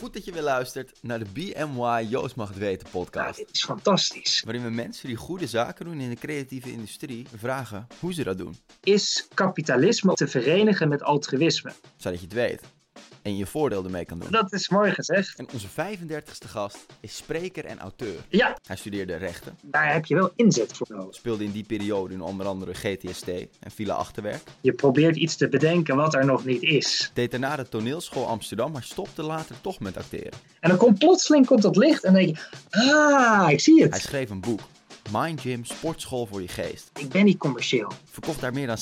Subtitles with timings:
[0.00, 3.38] Goed dat je weer luistert naar de BMY Joost mag het weten podcast.
[3.38, 4.42] dit is fantastisch.
[4.44, 8.38] Waarin we mensen die goede zaken doen in de creatieve industrie vragen hoe ze dat
[8.38, 8.56] doen.
[8.82, 11.72] Is kapitalisme te verenigen met altruïsme?
[11.96, 12.60] Zodat je het weet.
[13.22, 14.30] En je voordeel ermee kan doen.
[14.30, 15.38] Dat is mooi gezegd.
[15.38, 18.14] En onze 35ste gast is spreker en auteur.
[18.28, 21.14] Ja, Hij studeerde rechten, daar heb je wel inzet voor nodig.
[21.14, 24.42] speelde in die periode in onder andere GTST en Villa Achterwerk.
[24.60, 27.10] Je probeert iets te bedenken wat er nog niet is.
[27.14, 30.32] Deed daarna de toneelschool Amsterdam, maar stopte later toch met acteren.
[30.60, 32.44] En dan komt plotseling komt dat licht en dan denk je,
[32.92, 34.00] ah, ik zie Hij het.
[34.00, 34.60] schreef een boek.
[35.12, 36.90] Mind Gym, sportschool voor je geest.
[36.98, 37.92] Ik ben niet commercieel.
[38.10, 38.76] Verkocht daar meer dan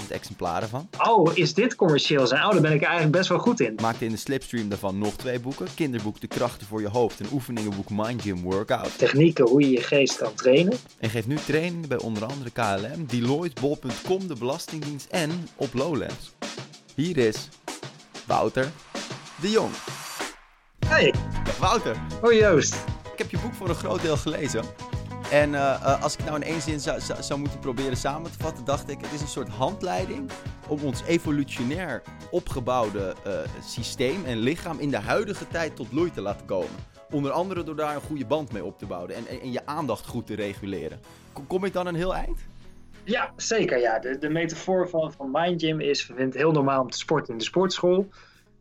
[0.00, 0.88] 60.000 exemplaren van.
[0.98, 2.44] Oh, is dit commercieel zijn?
[2.44, 3.78] Oh, daar ben ik eigenlijk best wel goed in.
[3.82, 5.66] Maakte in de slipstream daarvan nog twee boeken.
[5.74, 8.98] Kinderboek De Krachten voor je Hoofd en oefeningenboek Mind Gym Workout.
[8.98, 10.78] Technieken hoe je je geest kan trainen.
[10.98, 16.32] En geeft nu trainingen bij onder andere KLM, Deloitte, Bol.com, de Belastingdienst en op Lowlands.
[16.94, 17.48] Hier is
[18.26, 18.70] Wouter
[19.40, 19.72] de Jong.
[20.86, 21.14] Hey,
[21.58, 22.74] Wouter, oh Joost.
[23.12, 24.64] ik heb je boek voor een groot deel gelezen.
[25.30, 28.38] En eh, eh, als ik nou in één zin zou, zou, moeten proberen samen te
[28.38, 30.30] vatten, dacht ik, het is een soort handleiding
[30.68, 33.32] om ons evolutionair opgebouwde eh,
[33.64, 36.70] systeem en lichaam in de huidige tijd tot bloei te laten komen.
[37.10, 40.06] Onder andere door daar een goede band mee op te bouwen en, en, je aandacht
[40.06, 41.00] goed te reguleren.
[41.32, 42.38] Kom, kom ik dan een heel eind?
[43.04, 43.98] Ja, zeker ja.
[43.98, 46.98] De, de metafoor van, van Mind Gym is, we vinden het heel normaal om te
[46.98, 48.08] sporten in de sportschool.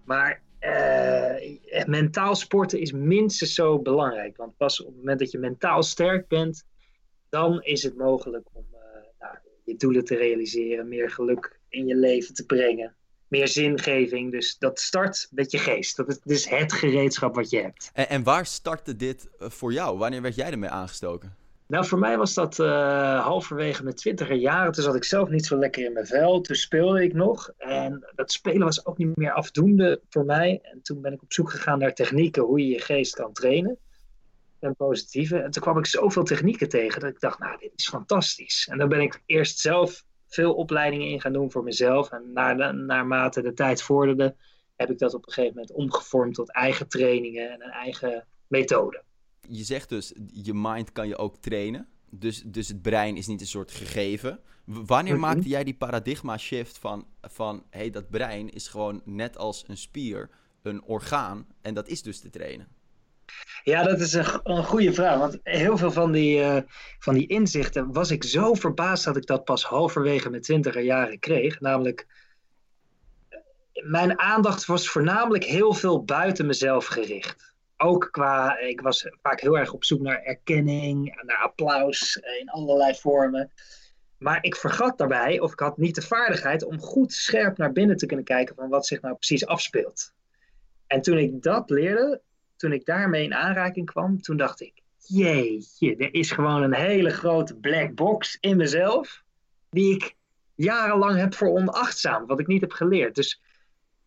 [0.04, 4.38] Maar eh, mentaal sporten is minstens zo belangrijk.
[4.38, 6.64] Want pas op het moment dat je mentaal sterk bent,
[7.30, 8.80] dan is het mogelijk om eh,
[9.20, 12.96] nou, je doelen te realiseren, meer geluk in je leven te brengen,
[13.28, 14.32] meer zingeving.
[14.32, 15.98] Dus dat start met je geest.
[15.98, 17.92] Dat is, dus het gereedschap wat je hebt.
[17.94, 19.98] En, en waar startte dit eh, voor jou?
[19.98, 21.36] Wanneer werd jij ermee aangestoken?
[21.70, 24.72] Nou, voor mij was dat eh, halverwege mijn twintiger jaren.
[24.72, 26.42] Toen zat ik zelf niet zo lekker in mijn vel.
[26.42, 27.52] Toen speelde ik nog.
[27.58, 30.60] En dat spelen was ook niet meer afdoende voor mij.
[30.64, 33.78] En toen ben ik op zoek gegaan naar technieken hoe je je geest kan trainen.
[34.60, 35.38] En positieve.
[35.38, 38.68] En toen kwam ik zoveel technieken tegen dat ik dacht, nou, dit is fantastisch.
[38.72, 42.12] En dan ben ik eerst zelf veel opleidingen in gaan doen voor mezelf.
[42.12, 44.36] En naar, naarmate de tijd vorderde,
[44.76, 49.04] heb ik dat op een gegeven moment omgevormd tot eigen trainingen en een eigen methode.
[49.48, 51.88] Je zegt dus, je mind kan je ook trainen.
[52.12, 54.40] Dus, dus het brein is niet een soort gegeven.
[54.64, 59.02] W- Wanneer maakte jij die paradigma shift van, van hé, hey, dat brein is gewoon
[59.06, 60.30] net als een spier,
[60.62, 61.48] een orgaan.
[61.62, 62.68] En dat is dus te trainen.
[63.64, 65.20] Ja, dat is een, een goede vraag.
[65.20, 66.62] Want heel veel van die, eh,
[67.00, 71.20] van die inzichten was ik zo verbaasd dat ik dat pas halverwege mijn twintiger jaren
[71.20, 71.60] kreeg.
[71.60, 72.08] Namelijk,
[73.84, 77.49] mijn aandacht was voornamelijk heel veel buiten mezelf gericht.
[77.82, 82.96] Ook qua, ik was vaak heel erg op zoek naar erkenning, naar applaus in allerlei
[82.96, 83.52] vormen.
[84.18, 87.98] Maar ik vergat daarbij, of ik had niet de vaardigheid om goed scherp naar binnen
[87.98, 90.14] te kunnen kijken van wat zich nou precies afspeelt.
[90.88, 92.22] En toen ik dat leerde,
[92.56, 97.10] toen ik daarmee in aanraking kwam, toen dacht ik, jeetje, er is gewoon een hele
[97.10, 99.24] grote black box in mezelf,
[99.70, 100.16] die ik
[100.56, 103.16] jarenlang heb veronachtzaamd, wat ik niet heb geleerd.
[103.16, 103.42] Dus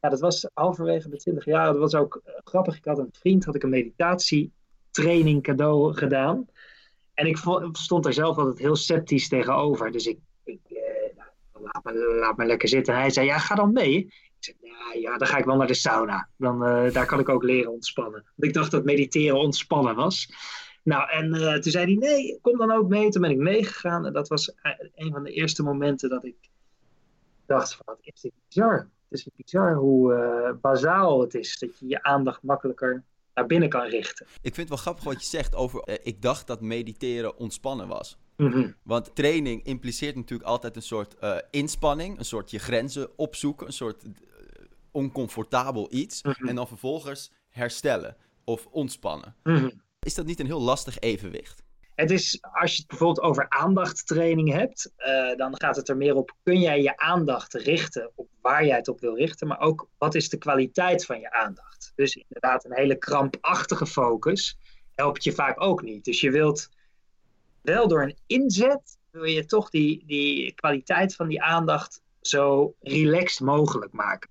[0.02, 2.76] ja, dat was halverwege mijn 20 jaar, dat was ook eh, grappig.
[2.76, 6.46] Ik had een vriend, had ik een meditatietraining cadeau gedaan.
[7.14, 7.36] En ik
[7.72, 9.92] stond daar zelf altijd heel sceptisch tegenover.
[9.92, 11.16] Dus ik, ik eh,
[11.82, 12.94] nou, laat, me, lekker zitten.
[12.94, 13.96] En hij zei, ja, ga dan mee.
[13.96, 16.28] Ik zei, ja, ja, dan ga ik wel naar de sauna.
[16.36, 18.12] Dan, eh, daar kan ik ook leren ontspannen.
[18.12, 20.28] Want ik dacht dat mediteren ontspannen was.
[20.82, 21.30] Nou, en
[21.60, 23.08] toen zei hij, nee, kom dan ook mee.
[23.08, 24.06] Toen ben ik meegegaan.
[24.06, 24.54] En dat was
[24.94, 26.36] een van de eerste momenten dat ik
[27.46, 28.90] dacht van, wat is dit bizar.
[29.12, 31.58] Het is bizar hoe eh, bazaal het is.
[31.58, 33.02] Dat je je aandacht makkelijker
[33.34, 34.26] naar binnen kan richten.
[34.26, 37.88] Ik vind het wel grappig wat je zegt over, eh, ik dacht dat mediteren ontspannen
[37.88, 38.18] was.
[38.36, 38.70] Mhm.
[38.82, 43.72] Want training impliceert natuurlijk altijd een soort eh, inspanning, een soort je grenzen opzoeken, een
[43.72, 44.04] soort
[44.90, 46.22] oncomfortabel iets.
[46.22, 46.48] Mhm.
[46.48, 49.36] En dan vervolgens herstellen of ontspannen.
[49.42, 49.70] Mhm.
[50.00, 51.62] Is dat niet een heel lastig evenwicht?
[52.02, 56.14] Het is, als je het bijvoorbeeld over aandachttraining hebt, eh, dan gaat het er meer
[56.14, 59.88] op, kun jij je aandacht richten op waar jij het op wil richten, maar ook
[59.98, 61.92] wat is de kwaliteit van je aandacht.
[61.94, 64.58] Dus inderdaad, een hele krampachtige focus
[64.94, 66.04] helpt je vaak ook niet.
[66.04, 66.68] Dus je wilt
[67.60, 73.46] wel door een inzet, wil je toch die, die kwaliteit van die aandacht zo relaxed
[73.46, 74.30] mogelijk maken.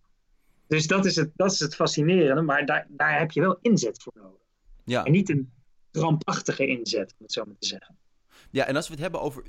[0.67, 4.03] Dus dat is het, dat is het fascinerende, maar daar, daar heb je wel inzet
[4.03, 4.39] voor nodig.
[4.83, 5.05] Ja.
[5.05, 5.51] En niet een
[5.91, 7.97] krampachtige inzet, om het zo maar te zeggen.
[8.49, 9.43] Ja, en als we het hebben over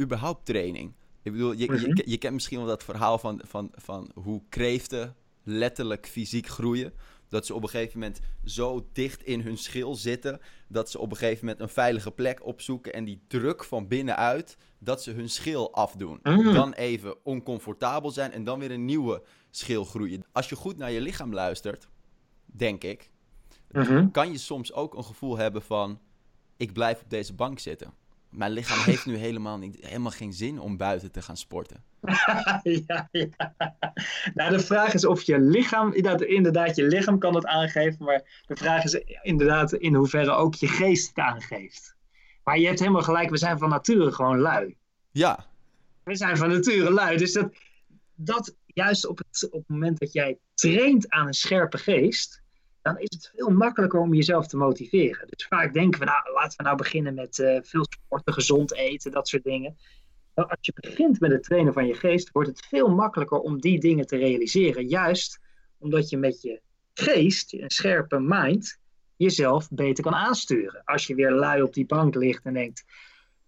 [0.00, 0.92] überhaupt training.
[1.22, 1.86] Ik bedoel, je, Mhm.
[1.96, 6.92] je, je kent misschien wel dat verhaal van, van, van hoe kreeften letterlijk fysiek groeien.
[7.28, 10.40] Dat ze op een gegeven moment zo dicht in hun schil zitten.
[10.68, 12.92] Dat ze op een gegeven moment een veilige plek opzoeken.
[12.92, 16.18] En die druk van binnenuit, dat ze hun schil afdoen.
[16.22, 16.52] Mm.
[16.54, 20.24] Dan even oncomfortabel zijn en dan weer een nieuwe schil groeien.
[20.32, 21.88] Als je goed naar je lichaam luistert,
[22.44, 23.10] denk ik,
[23.76, 24.10] mhm.
[24.10, 26.00] kan je soms ook een gevoel hebben van:
[26.56, 27.92] ik blijf op deze bank zitten.
[28.30, 31.84] Mijn lichaam heeft nu helemaal, niet, helemaal geen zin om buiten te gaan sporten.
[32.86, 33.54] ja, ja.
[34.34, 38.56] Nou, de vraag is of je lichaam, inderdaad, je lichaam kan het aangeven, maar de
[38.56, 41.96] vraag is inderdaad in hoeverre ook je geest het aangeeft.
[42.44, 44.76] Maar je hebt helemaal gelijk, we zijn van nature gewoon lui.
[45.10, 45.46] Ja.
[46.02, 47.54] We zijn van nature lui, dus dat,
[48.14, 52.42] dat juist op het, op het moment dat jij traint aan een scherpe geest,
[52.86, 55.28] dan is het veel makkelijker om jezelf te motiveren.
[55.28, 59.10] Dus vaak denken we, nou, laten we nou beginnen met uh, veel sporten, gezond eten,
[59.10, 59.76] dat soort dingen.
[60.34, 63.80] Als je begint met het trainen van je geest, wordt het veel makkelijker om die
[63.80, 64.88] dingen te realiseren.
[64.88, 65.38] Juist
[65.78, 66.60] omdat je met je
[66.94, 68.78] geest, een scherpe mind,
[69.16, 70.82] jezelf beter kan aansturen.
[70.84, 72.84] Als je weer lui op die bank ligt en denkt,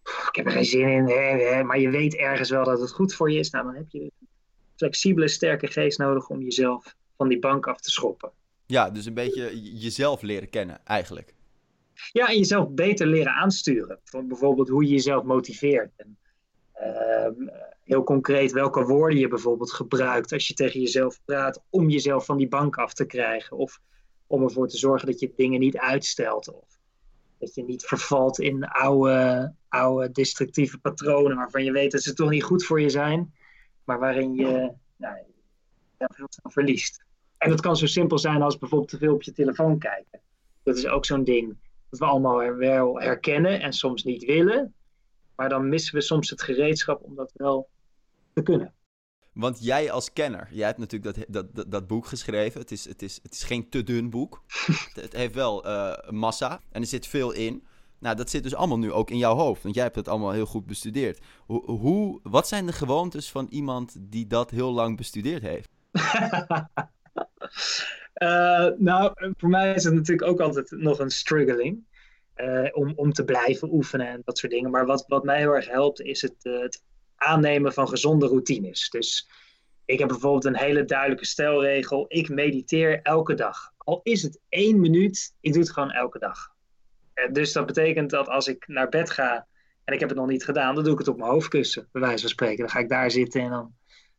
[0.03, 2.91] ik heb er geen zin in, hè, hè, maar je weet ergens wel dat het
[2.93, 4.29] goed voor je is, nou, dan heb je een
[4.77, 8.31] flexibele, sterke geest nodig om jezelf van die bank af te schoppen.
[8.69, 11.35] Ja, dus een beetje jezelf leren kennen, eigenlijk.
[12.13, 14.01] Ja, en jezelf beter leren aansturen.
[14.11, 15.93] Bijvoorbeeld hoe je jezelf motiveert.
[15.97, 16.19] En,
[16.73, 17.35] ehm,
[17.85, 22.37] heel concreet welke woorden je bijvoorbeeld gebruikt als je tegen jezelf praat om jezelf van
[22.37, 23.57] die bank af te krijgen.
[23.57, 23.81] Of
[24.27, 26.53] om ervoor te zorgen dat je dingen niet uitstelt.
[26.53, 26.79] Of
[27.39, 32.31] dat je niet vervalt in oude, oude destructieve patronen waarvan je weet dat ze toch
[32.31, 33.35] niet goed voor je zijn.
[33.85, 35.17] Maar waarin je nou,
[35.99, 37.07] veel snel verliest.
[37.39, 40.21] En dat kan zo simpel zijn als bijvoorbeeld te veel op je telefoon kijken.
[40.63, 41.57] Dat is ook zo'n ding
[41.91, 44.75] dat we allemaal wel herkennen en soms niet willen.
[45.37, 47.69] Maar dan missen we soms het gereedschap om dat wel
[48.35, 48.73] te kunnen.
[49.33, 52.61] Want jij als kenner, jij hebt natuurlijk dat, dat, dat, boek geschreven.
[52.61, 54.43] Het is, het, is, het is geen te dun boek.
[54.95, 57.65] het heeft wel uh, massa en er zit veel in.
[57.99, 60.31] Nou, dat zit dus allemaal nu ook in jouw hoofd, want jij hebt het allemaal
[60.31, 61.21] heel goed bestudeerd.
[61.47, 65.71] Hoe, hoe, wat zijn de gewoontes van iemand die dat heel lang bestudeerd heeft?
[68.23, 71.87] Uh, nou, voor mij is het natuurlijk ook altijd nog een struggling.
[72.37, 74.71] Uh, om, om te blijven oefenen en dat soort dingen.
[74.71, 76.83] Maar wat, wat mij heel erg helpt, is het, uh, het
[77.17, 78.91] aannemen van gezonde routines.
[78.91, 79.31] Dus
[79.85, 82.05] ik heb bijvoorbeeld een hele duidelijke stelregel.
[82.09, 83.73] Ik mediteer elke dag.
[83.77, 86.55] Al is het één minuut, ik doe het gewoon elke dag.
[87.33, 89.47] dus dat betekent dat als ik naar bed ga
[89.85, 92.03] en ik heb het nog niet gedaan, dan doe ik het op mijn hoofdkussen, bij
[92.03, 92.59] wijze van spreken.
[92.59, 93.75] Dan ga ik daar zitten en dan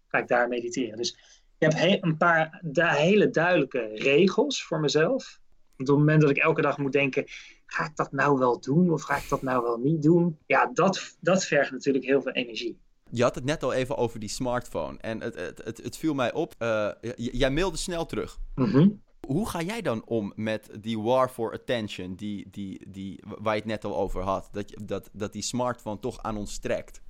[0.08, 0.98] ga ik daar mediteren.
[0.98, 5.40] Dus ik heb een paar hele duidelijke regels voor mezelf.
[5.72, 7.24] op het moment dat ik elke dag moet denken,
[7.66, 10.38] ga ik dat nou wel doen of ga ik dat nou wel niet doen?
[10.46, 12.80] Ja, dat, dat vergt natuurlijk heel veel energie.
[13.12, 14.98] Je had het net al even over die smartphone.
[14.98, 16.56] En het, het, het, het viel mij op.
[16.60, 18.38] Uh, jij mailde snel terug.
[18.56, 18.90] Mhm.
[19.28, 23.60] Hoe ga jij dan om met die war for attention, die, die, die, waar je
[23.60, 24.50] het net al over had?
[24.52, 27.02] Dat, dat, dat die smartphone toch aan ons trekt?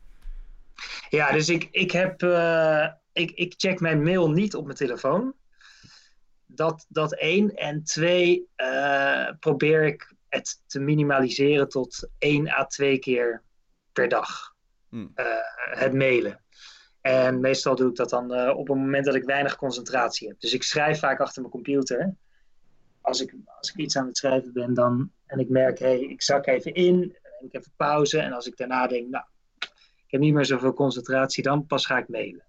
[1.10, 2.24] Ja, dus ik, ik heb.
[2.24, 2.88] Uh,
[3.20, 5.34] ik, ik check mijn mail niet op mijn telefoon.
[6.46, 7.56] Dat, dat één.
[7.56, 13.44] En twee, uh, probeer ik het te minimaliseren tot één à twee keer
[13.94, 14.56] per dag.
[14.90, 15.12] Hmm.
[15.16, 15.26] Uh,
[15.80, 16.44] het mailen.
[17.02, 20.40] En meestal doe ik dat dan uh, op een moment dat ik weinig concentratie heb.
[20.40, 22.16] Dus ik schrijf vaak achter mijn computer.
[23.02, 26.00] Als ik, als ik iets aan het schrijven ben dan, en ik merk, hé, hey,
[26.00, 28.20] ik zak even in, ik even pauze.
[28.20, 29.26] En als ik daarna denk, nou,
[30.06, 32.49] ik heb niet meer zoveel concentratie, dan pas ga ik mailen.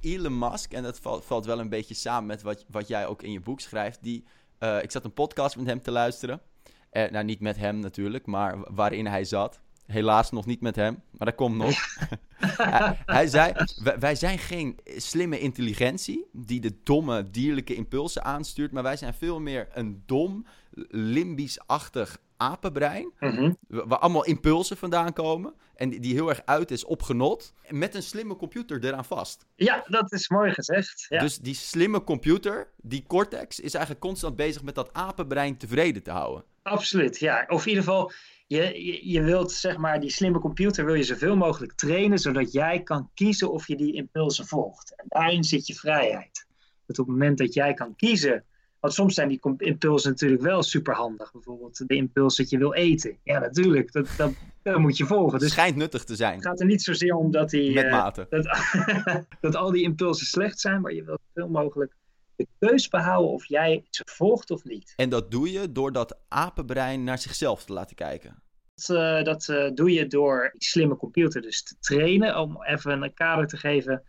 [0.00, 3.22] Elon Musk, en dat valt, valt wel een beetje samen met wat, wat jij ook
[3.22, 3.98] in je boek schrijft.
[4.02, 4.24] Die,
[4.60, 6.40] uh, ik zat een podcast met hem te luisteren.
[6.92, 9.60] Uh, nou, niet met hem natuurlijk, maar waarin hij zat.
[9.86, 11.74] Helaas nog niet met hem, maar dat komt nog.
[12.56, 13.52] hij, hij, zei:
[13.98, 19.40] wij, zijn geen slimme intelligentie die de domme dierlijke impulsen aanstuurt, maar wij zijn veel
[19.40, 20.46] meer een dom,
[20.88, 23.12] limbisch-achtig apenbrein.
[23.20, 23.52] Mhm.
[23.68, 25.54] Waar allemaal impulsen vandaan komen.
[25.74, 27.54] En die, die, heel erg uit is op genot.
[27.68, 29.46] Met een slimme computer eraan vast.
[29.54, 31.06] Ja, dat is mooi gezegd.
[31.08, 31.20] Ja.
[31.20, 36.10] Dus die slimme computer, die cortex, is eigenlijk constant bezig met dat apenbrein tevreden te
[36.10, 36.44] houden.
[36.62, 37.44] Absoluut, ja.
[37.48, 38.12] Of in ieder geval,
[38.46, 42.52] je, je, je, wilt zeg maar, die slimme computer wil je zoveel mogelijk trainen, zodat
[42.52, 44.94] jij kan kiezen of je die impulsen volgt.
[44.96, 46.46] En daarin zit je vrijheid.
[46.86, 48.44] Dat op het moment dat jij kan kiezen
[48.86, 51.32] want soms zijn die impulsen natuurlijk wel superhandig.
[51.32, 53.18] Bijvoorbeeld de impuls dat je wil eten.
[53.22, 53.92] Ja, natuurlijk.
[53.92, 55.38] Dat, dat, dat moet je volgen.
[55.38, 56.34] Dus Schijnt nuttig te zijn.
[56.34, 58.46] Het gaat er niet zozeer om dat, die, Met eh, dat,
[59.40, 60.80] dat al die impulsen slecht zijn.
[60.80, 61.94] Maar je wilt zoveel mogelijk
[62.36, 64.92] de keus behouden of jij ze volgt of niet.
[64.96, 68.42] En dat doe je door dat apenbrein naar zichzelf te laten kijken.
[68.74, 72.38] Dat, uh, dat uh, doe je door die slimme computer dus te trainen.
[72.38, 74.02] Om even een kader te geven.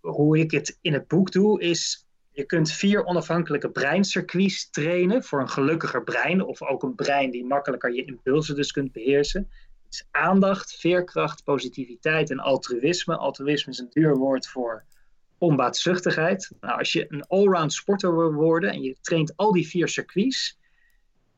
[0.00, 2.03] Hoe ik het in het boek doe, is
[2.34, 6.42] je kunt vier onafhankelijke breincircuits trainen voor een gelukkiger brein.
[6.42, 9.50] Of ook een brein die makkelijker je impulsen dus kunt beheersen.
[9.88, 13.16] Dus aandacht, veerkracht, positiviteit en altruïsme.
[13.16, 14.84] Altruïsme is een duur woord voor
[15.38, 16.50] onbaatzuchtigheid.
[16.60, 20.58] Nou, als je een allround sporter wil worden en je traint al die vier circuits,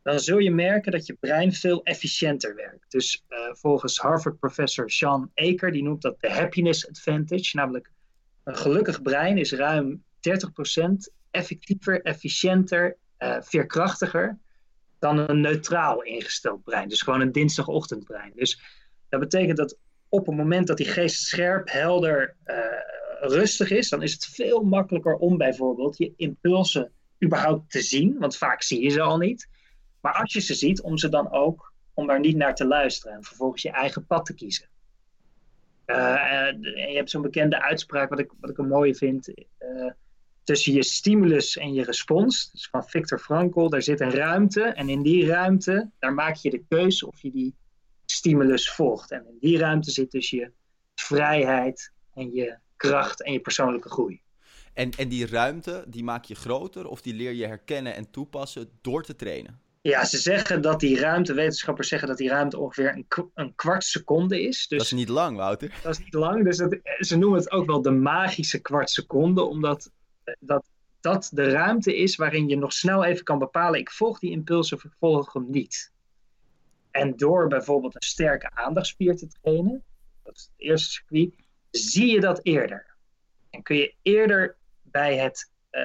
[0.02, 2.90] dan zul je merken dat je brein veel efficiënter werkt.
[2.90, 7.90] Dus uh, volgens Harvard-professor Sean Aker, die noemt dat de happiness advantage, namelijk
[8.44, 14.38] een gelukkig brein is ruim 30% effectiever, efficiënter, uh, veerkrachtiger
[14.98, 16.88] dan een neutraal ingesteld brein.
[16.88, 18.32] Dus gewoon een dinsdagochtendbrein.
[18.34, 18.60] Dus
[19.08, 19.78] dat betekent dat
[20.08, 22.56] op het moment dat die geest scherp, helder, uh,
[23.20, 26.92] rustig is, dan is het veel makkelijker om bijvoorbeeld je impulsen
[27.24, 29.48] überhaupt te zien, want vaak zie je ze al niet.
[30.00, 33.16] Maar als je ze ziet, om ze dan ook, om daar niet naar te luisteren
[33.16, 34.68] en vervolgens je eigen pad te kiezen.
[35.86, 35.96] Uh,
[36.62, 39.32] je hebt zo'n bekende uitspraak, wat ik, wat ik een mooie vind,
[40.46, 42.50] tussen je stimulus en je respons.
[42.52, 46.50] Dus van Viktor Frankl, daar zit een ruimte en in die ruimte, daar maak je
[46.50, 47.54] de keuze of je die
[48.04, 49.10] stimulus volgt.
[49.10, 50.50] En in die ruimte zit dus je
[50.94, 54.20] vrijheid en je kracht en je persoonlijke groei.
[54.74, 58.68] En, en die ruimte, die maak je groter of die leer je herkennen en toepassen
[58.80, 59.60] door te trainen?
[59.82, 63.84] Ja, ze zeggen dat die ruimte, wetenschappers zeggen dat die ruimte ongeveer een, een kwart
[63.84, 64.66] seconde is.
[64.68, 65.74] Dus dat is niet lang, Wouter.
[65.82, 69.42] Dat is niet lang, dus dat, ze noemen het ook wel de magische kwart seconde,
[69.42, 69.90] omdat
[70.40, 74.30] dat, dat de ruimte is waarin je nog snel even kan bepalen, ik volg die
[74.30, 75.92] impuls of ik volg hem niet.
[76.90, 79.84] En door bijvoorbeeld een sterke aandachtspier te trainen,
[80.22, 81.34] dat is het eerste circuit,
[81.70, 82.96] zie je dat eerder.
[83.50, 85.82] En kun je eerder bij het, uh,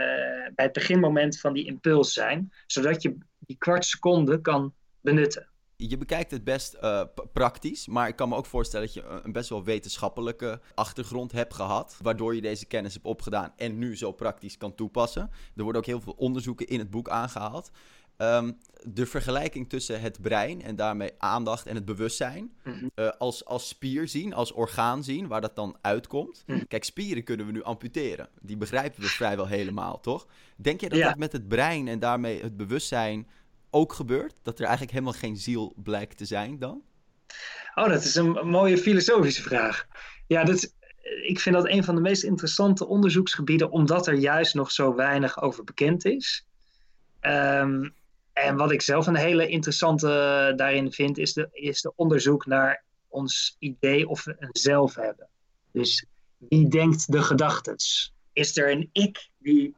[0.55, 5.50] bij het beginmoment van die impuls zijn, zodat je die kwart seconde kan benutten.
[5.89, 7.01] Je bekijkt het best uh,
[7.33, 11.53] praktisch, maar ik kan me ook voorstellen dat je een best wel wetenschappelijke achtergrond hebt
[11.53, 15.29] gehad, waardoor je deze kennis hebt opgedaan en nu zo praktisch kan toepassen.
[15.55, 17.71] Er worden ook heel veel onderzoeken in het boek aangehaald.
[18.17, 22.87] Um, de vergelijking tussen het brein en daarmee aandacht en het bewustzijn Mhm.
[22.95, 26.43] uh, als, als spier zien, als orgaan zien, waar dat dan uitkomt.
[26.45, 26.65] Mhm.
[26.67, 28.29] Kijk, spieren kunnen we nu amputeren.
[28.41, 30.27] Die begrijpen we vrijwel helemaal, toch?
[30.55, 31.07] Denk je dat Ja.
[31.07, 33.27] dat met het brein en daarmee het bewustzijn
[33.71, 34.39] ook gebeurt?
[34.41, 36.81] Dat er eigenlijk helemaal geen ziel blijkt te zijn dan?
[37.75, 39.87] Oh, dat is een mooie filosofische vraag.
[40.27, 40.73] Ja, dat
[41.21, 45.41] ik vind dat een van de meest interessante onderzoeksgebieden, omdat er juist nog zo weinig
[45.41, 46.45] over bekend is.
[47.19, 47.89] Ehm,
[48.33, 52.83] en wat ik zelf een hele interessante daarin vind, is de, is de onderzoek naar
[53.07, 55.27] ons idee of we een zelf hebben.
[55.71, 56.05] Dus
[56.37, 58.13] wie denkt de gedachtes?
[58.33, 59.75] Is er een ik die.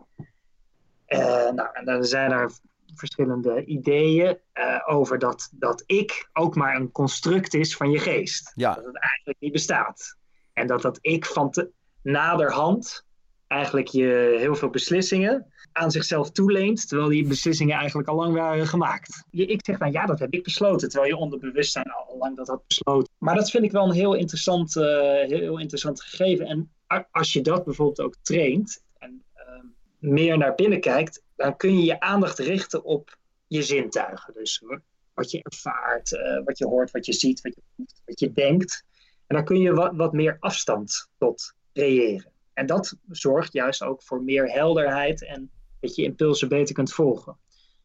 [1.05, 2.51] eh, nou, dan zijn er
[2.95, 8.51] verschillende ideeën eh, over dat, dat ik ook maar een construct is van je geest.
[8.55, 10.17] Ja, Dat het eigenlijk niet bestaat.
[10.53, 11.71] En dat dat ik van te,
[12.01, 13.05] naderhand
[13.47, 18.67] eigenlijk je heel veel beslissingen aan zichzelf toeleent, terwijl die beslissingen eigenlijk al lang waren
[18.67, 19.23] gemaakt.
[19.31, 22.47] Je, ik zeg dan, ja, dat heb ik besloten, terwijl je onderbewustzijn al lang dat
[22.47, 23.13] had besloten.
[23.17, 24.83] Maar dat vind ik wel een heel interessant, eh,
[25.27, 26.45] heel interessant gegeven.
[26.45, 26.71] En
[27.11, 29.65] als je dat bijvoorbeeld ook traint en ehm,
[29.99, 34.33] meer naar binnen kijkt, dan kun je je aandacht richten op je zintuigen.
[34.33, 34.81] Dus wa-
[35.13, 38.85] wat je ervaart, eh, wat je hoort, wat je ziet, wat je wat je denkt.
[39.27, 42.31] En dan kun je wat, wat meer afstand tot creëren.
[42.53, 47.37] En dat zorgt juist ook voor meer helderheid en dat je impulsen beter kunt volgen.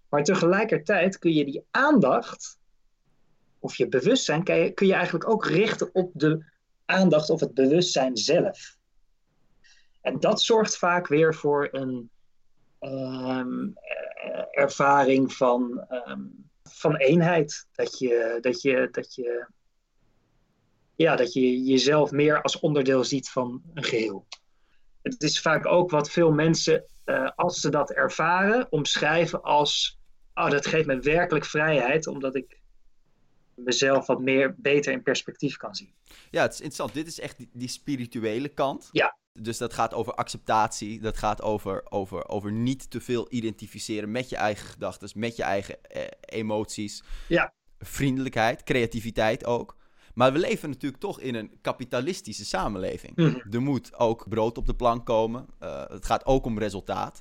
[0.09, 2.59] Maar tegelijkertijd kun je die aandacht,
[3.59, 6.45] of je bewustzijn, je, kun je eigenlijk ook richten op de
[6.85, 8.77] aandacht of het bewustzijn zelf.
[10.01, 12.11] En dat zorgt vaak weer voor een
[12.79, 16.23] ehm, eh, ervaring van, ehm,
[16.63, 17.67] van eenheid.
[17.73, 19.47] Dat je, dat je, dat je,
[20.95, 24.27] ja, dat je jezelf meer als onderdeel ziet van een geheel.
[25.03, 29.99] Het is vaak ook wat veel mensen, eh, als ze dat ervaren, omschrijven als:
[30.35, 32.59] oh, dat geeft me werkelijk vrijheid, omdat ik
[33.55, 35.93] mezelf wat meer beter in perspectief kan zien.
[36.31, 36.95] ja het is interessant.
[36.95, 38.89] Dit is echt die, die spirituele kant.
[38.93, 39.17] Ja.
[39.41, 41.01] Dus dat gaat over acceptatie.
[41.01, 45.43] Dat gaat over, over, over niet te veel identificeren met je eigen gedachten, met je
[45.43, 47.03] eigen eh, emoties.
[47.29, 47.53] Ja.
[47.79, 49.77] Vriendelijkheid, creativiteit ook.
[50.15, 53.17] Maar we leven natuurlijk toch in een kapitalistische samenleving.
[53.17, 53.39] Mhm.
[53.51, 55.47] Er moet ook brood op de plank komen.
[55.59, 57.21] Eh, het gaat ook om resultaat.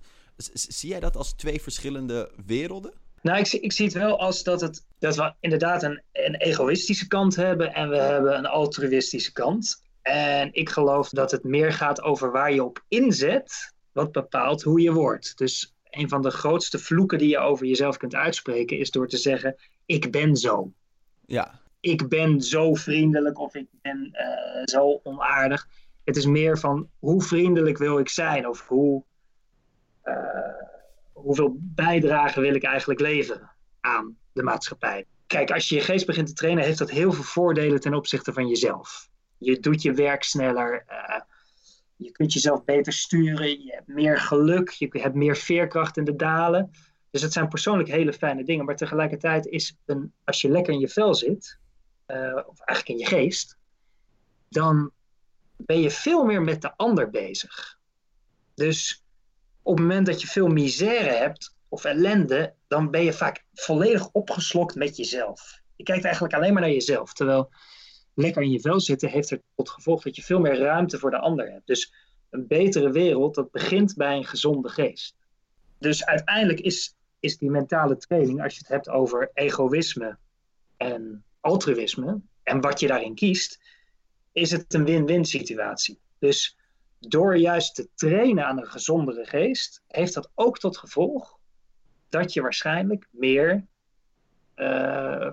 [0.53, 2.93] Zie jij dat als twee verschillende werelden?
[3.21, 6.35] Nou, ik zie, ik zie het wel als dat, het, dat we inderdaad een, een
[6.35, 9.83] egoïstische kant hebben en we hebben een altruïstische kant.
[10.07, 14.81] En ik geloof dat het meer gaat over waar je op inzet, wat bepaalt hoe
[14.81, 15.37] je wordt.
[15.37, 19.17] Dus een van de grootste vloeken die je over jezelf kunt uitspreken is door te
[19.17, 20.71] zeggen: Ik ben zo.
[21.25, 25.67] Ja, Ik ben zo vriendelijk of ik ben eh, zo onaardig.
[26.03, 29.03] Het is meer van hoe vriendelijk wil ik zijn of hoe,
[30.01, 30.15] eh,
[31.13, 35.05] hoeveel bijdrage wil ik eigenlijk leveren aan de maatschappij.
[35.25, 38.33] Kijk, als je je geest begint te trainen, heeft dat heel veel voordelen ten opzichte
[38.33, 39.09] van jezelf.
[39.37, 41.21] Je doet je werk sneller, eh,
[41.95, 46.15] je kunt jezelf beter sturen, je hebt meer geluk, je hebt meer veerkracht in de
[46.15, 46.71] dalen.
[47.11, 50.79] Dus het zijn persoonlijk hele fijne dingen, maar tegelijkertijd is een, als je lekker in
[50.79, 51.57] je vel zit,
[52.07, 53.57] uh, of eigenlijk in je geest,
[54.49, 54.91] dan
[55.55, 57.79] ben je veel meer met de ander bezig.
[58.53, 59.03] Dus
[59.61, 64.11] op het moment dat je veel misère hebt of ellende, dan ben je vaak volledig
[64.11, 65.61] opgeslokt met jezelf.
[65.75, 67.13] Je kijkt eigenlijk alleen maar naar jezelf.
[67.13, 67.49] Terwijl
[68.17, 71.11] lekker in je vel zitten heeft er tot gevolg dat je veel meer ruimte voor
[71.11, 71.67] de ander hebt.
[71.67, 71.93] Dus
[72.29, 75.15] een betere wereld, dat begint bij een gezonde geest.
[75.79, 80.17] Dus uiteindelijk is, is die mentale training, als je het hebt over egoïsme
[80.77, 83.59] en altruïsme en wat je daarin kiest,
[84.31, 85.99] is het een win-win situatie.
[86.19, 86.57] Dus
[86.99, 91.37] door juist te trainen aan een gezondere geest, heeft dat ook tot gevolg
[92.09, 93.65] dat je waarschijnlijk meer
[94.55, 95.31] uh,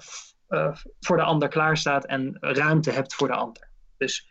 [1.01, 3.69] voor de ander klaarstaat en ruimte hebt voor de ander.
[3.97, 4.29] Dus,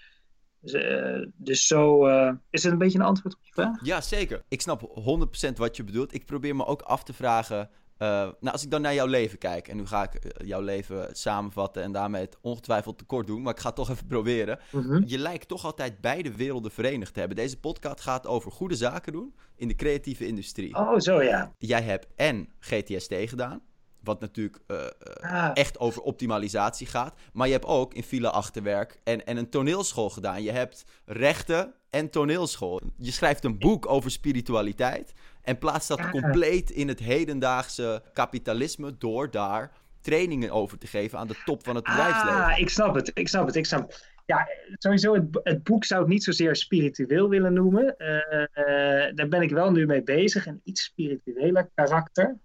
[0.62, 2.08] uh, dus zo
[2.50, 3.86] is het een beetje een antwoord op je vraag?
[3.86, 4.44] Ja, zeker.
[4.48, 6.14] Ik snap 100% wat je bedoelt.
[6.14, 7.70] Ik probeer me ook af te vragen
[8.04, 11.08] uh, nou, als ik dan naar jouw leven kijk, en nu ga ik jouw leven
[11.12, 14.60] samenvatten en daarmee het ongetwijfeld tekort doen, maar ik ga het toch even proberen.
[14.72, 15.04] Mm -hmm.
[15.06, 17.38] Je lijkt toch altijd beide werelden verenigd te hebben.
[17.38, 20.76] Deze podcast gaat over goede zaken doen in de creatieve industrie.
[20.76, 21.52] Oh, zo ja.
[21.58, 23.62] Jij hebt en GTST gedaan,
[24.04, 24.78] wat natuurlijk uh,
[25.22, 25.52] ah.
[25.54, 27.16] echt over optimalisatie gaat.
[27.34, 30.44] Maar je hebt ook in file achterwerk en, en een toneelschool gedaan.
[30.44, 32.82] Je hebt rechten en toneelschool.
[32.98, 35.14] Je schrijft een boek over spiritualiteit.
[35.42, 41.28] En plaatst dat compleet in het hedendaagse kapitalisme door daar trainingen over te geven aan
[41.28, 42.44] de top van het bedrijfsleven.
[42.44, 44.12] Ah, ik snap het, ik snap het, ik snap het.
[44.26, 47.96] Ja, sowieso, het, het boek zou ik niet zozeer spiritueel willen noemen.
[47.98, 52.38] Uh, uh, daar ben ik wel nu mee bezig, een iets spiritueler karakter.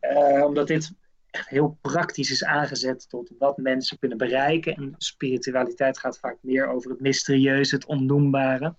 [0.00, 0.92] Uh, omdat dit
[1.30, 4.74] echt heel praktisch is aangezet tot wat mensen kunnen bereiken.
[4.74, 8.74] En spiritualiteit gaat vaak meer over het mysterieuze, het onnoembare.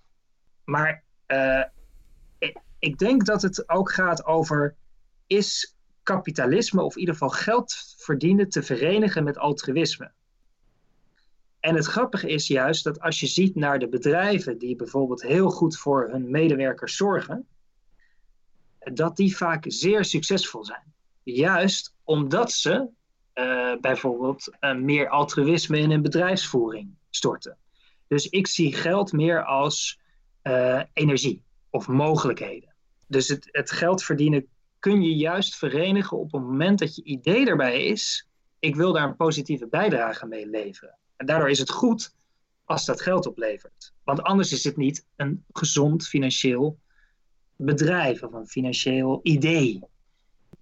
[0.64, 1.04] Maar
[2.78, 4.76] ik denk dat het ook gaat over:
[5.26, 10.12] is kapitalisme, of in ieder geval geld verdienen, te verenigen met altruïsme?
[11.60, 15.50] En het grappige is juist dat als je ziet naar de bedrijven die bijvoorbeeld heel
[15.50, 17.46] goed voor hun medewerkers zorgen,
[18.78, 20.91] dat die vaak zeer succesvol zijn.
[21.22, 22.88] Juist omdat ze
[23.34, 27.56] uh, bijvoorbeeld uh, meer altruïsme in hun bedrijfsvoering storten.
[28.06, 30.00] Dus ik zie geld meer als
[30.42, 32.74] uh, energie of mogelijkheden.
[33.06, 34.46] Dus het, het geld verdienen
[34.78, 38.28] kun je juist verenigen op het moment dat je idee erbij is.
[38.58, 40.98] Ik wil daar een positieve bijdrage mee leveren.
[41.16, 42.14] En daardoor is het goed
[42.64, 43.92] als dat geld oplevert.
[44.04, 46.78] Want anders is het niet een gezond financieel
[47.56, 49.80] bedrijf of een financieel idee.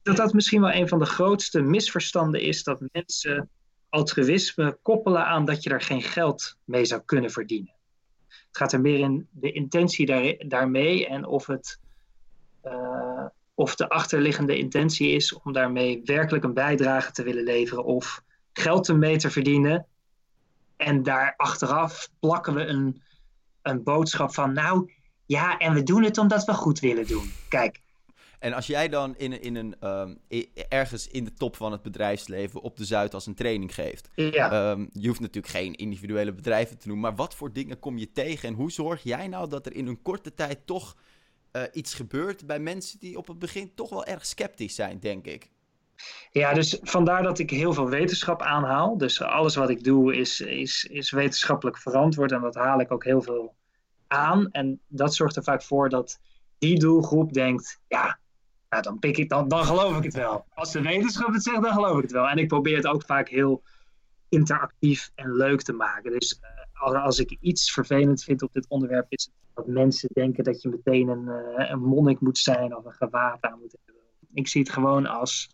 [0.03, 3.49] Dat dat misschien wel een van de grootste misverstanden is dat mensen
[3.89, 7.75] altruïsme koppelen aan dat je er geen geld mee zou kunnen verdienen.
[8.29, 11.81] Het gaat er meer in de intentie daar, daarmee en of het
[12.65, 18.23] uh, of de achterliggende intentie is om daarmee werkelijk een bijdrage te willen leveren of
[18.53, 19.87] geld mee te verdienen.
[20.77, 23.03] En daar achteraf plakken we een,
[23.63, 24.93] een boodschap van, nou
[25.27, 27.33] ja, en we doen het omdat we goed willen doen.
[27.49, 27.81] Kijk.
[28.41, 30.19] En als jij dan in, in een, um,
[30.69, 34.09] ergens in de top van het bedrijfsleven op de Zuid als een training geeft.
[34.15, 34.71] Ja.
[34.71, 38.13] Um, je hoeft natuurlijk geen individuele bedrijven te noemen, maar wat voor dingen kom je
[38.13, 40.97] tegen en hoe zorg jij nou dat er in een korte tijd toch
[41.53, 45.27] uh, iets gebeurt bij mensen die op het begin toch wel erg sceptisch zijn, denk
[45.27, 45.51] ik.
[46.31, 48.99] Ja, dus vandaar dat ik heel veel wetenschap aanhaal.
[48.99, 53.05] Dus alles wat ik doe is, is, is wetenschappelijk verantwoord en dat haal ik ook
[53.05, 53.55] heel veel
[54.07, 54.51] aan.
[54.51, 56.21] En dat zorgt er vaak voor dat
[56.59, 58.19] die doelgroep denkt, ja,
[58.71, 60.47] nou, dan, pik ik, dan, dan geloof ik het wel.
[60.55, 62.29] Als de wetenschap het zegt, dan geloof ik het wel.
[62.29, 63.63] En ik probeer het ook vaak heel
[64.29, 66.11] interactief en leuk te maken.
[66.11, 66.41] Dus
[66.83, 70.63] uh, als ik iets vervelend vind op dit onderwerp, is het dat mensen denken dat
[70.63, 74.03] je meteen een, uh, een monnik moet zijn of een gewaad aan moet hebben.
[74.35, 75.51] Ik zie het gewoon als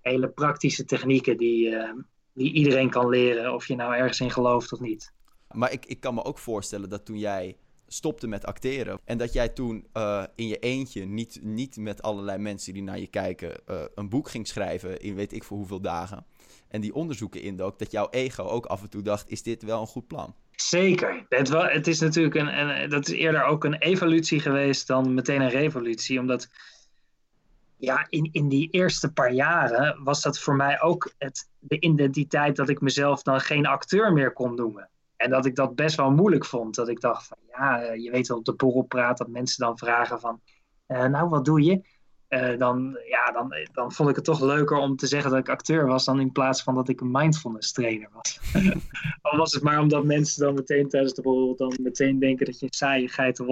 [0.00, 1.92] hele praktische technieken die, uh,
[2.32, 5.12] die iedereen kan leren, of je nou ergens in gelooft of niet.
[5.50, 9.00] Maar ik, ik kan me ook voorstellen dat toen jij stopte met acteren.
[9.04, 12.98] En dat jij toen uh, in je eentje, niet, niet met allerlei mensen die naar
[12.98, 16.26] je kijken, uh, een boek ging schrijven in weet ik voor hoeveel dagen.
[16.68, 19.80] En die onderzoeken indook, dat jouw ego ook af en toe dacht: is dit wel
[19.80, 20.34] een goed plan?
[20.50, 21.26] Zeker.
[21.28, 25.14] Het, wel, het is natuurlijk een, een, dat is eerder ook een evolutie geweest dan
[25.14, 26.20] meteen een revolutie.
[26.20, 26.48] Omdat
[27.76, 32.56] ja, in, in die eerste paar jaren was dat voor mij ook het, de identiteit
[32.56, 34.88] dat ik mezelf dan geen acteur meer kon noemen.
[35.16, 36.74] En dat ik dat best wel moeilijk vond.
[36.74, 39.64] Dat ik dacht van ja, eh, je weet wel op de borrel praat dat mensen
[39.64, 40.40] dan vragen van
[40.88, 41.80] uh, nou wat doe je?
[42.28, 45.48] Uh, dan, ja, dan, dan vond ik het toch leuker om te zeggen dat ik
[45.48, 48.40] acteur was dan in plaats van dat ik een mindfulness trainer was.
[49.22, 52.58] Al was het maar omdat mensen dan meteen tijdens de borrel dan meteen denken dat
[52.58, 53.46] je een saaie toch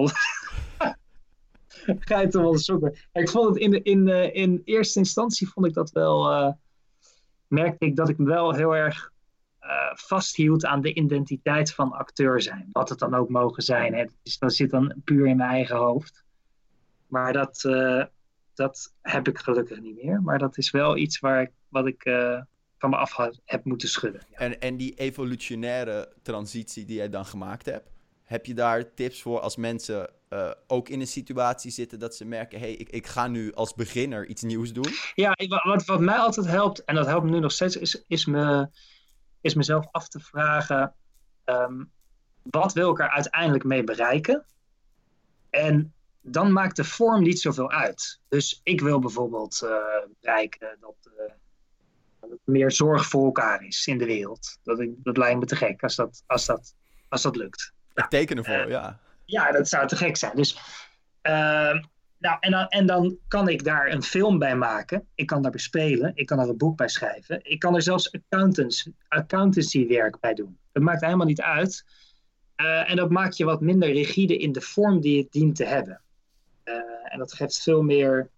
[2.41, 2.95] wel zoeken.
[3.13, 6.57] Ik vond het in, de, in, in eerste instantie vond ik dat wel.
[7.47, 9.12] Merkte ik dat ik wel heel erg
[9.93, 12.69] vasthield aan de identiteit van acteur zijn.
[12.71, 13.93] Wat het dan ook mogen zijn.
[13.93, 14.05] Hè.
[14.23, 16.23] Dus dat zit dan puur in mijn eigen hoofd.
[17.07, 17.61] Maar dat,
[18.53, 20.21] dat heb ik gelukkig niet meer.
[20.21, 22.03] Maar dat is wel iets waar ik, wat ik
[22.77, 24.21] van me af heb moeten schudden.
[24.29, 24.37] Ja.
[24.37, 27.89] En, en die evolutionaire transitie die jij dan gemaakt hebt,
[28.23, 32.25] heb je daar tips voor als mensen uh, ook in een situatie zitten dat ze
[32.25, 34.91] merken: hé, hey, ik, ik ga nu als beginner iets nieuws doen?
[35.15, 38.25] Ja, wat, wat mij altijd helpt, en dat helpt me nu nog steeds, is, is,
[38.25, 38.67] me,
[39.43, 40.93] is mezelf af te vragen:
[41.45, 41.91] um,
[42.41, 44.45] wat wil ik er uiteindelijk mee bereiken?
[45.49, 48.19] En dan maakt de vorm niet zoveel uit.
[48.27, 49.71] Dus ik wil bijvoorbeeld uh,
[50.21, 51.33] bereiken dat, uh,
[52.19, 54.57] dat er meer zorg voor elkaar is in de wereld.
[54.63, 56.75] Dat, ik, dat lijkt me te gek als dat, als dat,
[57.09, 57.73] als dat lukt.
[57.93, 58.99] Ik teken ervoor, ja.
[59.25, 60.35] Ja, dat zou te gek zijn.
[60.35, 60.59] Dus,
[61.23, 61.83] uh,
[62.23, 65.07] nou, en, dan, en dan kan ik daar een film bij maken.
[65.15, 66.11] Ik kan daar bespelen.
[66.15, 67.39] Ik kan er een boek bij schrijven.
[67.43, 70.57] Ik kan er zelfs accountants, accountancywerk bij doen.
[70.71, 71.85] Dat maakt helemaal niet uit.
[72.57, 75.65] Uh, en dat maakt je wat minder rigide in de vorm die het dient te
[75.65, 76.01] hebben.
[76.65, 78.29] Uh, en dat geeft veel meer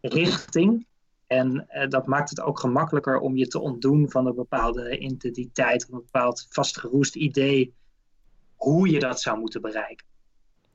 [0.00, 0.86] richting.
[1.26, 5.82] En uh, dat maakt het ook gemakkelijker om je te ontdoen van een bepaalde identiteit,
[5.82, 7.74] een bepaald vastgeroest idee
[8.54, 10.06] hoe je dat zou moeten bereiken.